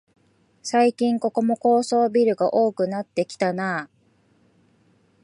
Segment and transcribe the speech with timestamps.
[0.63, 3.89] 最近ここも高層ビルが多くなってきたなあ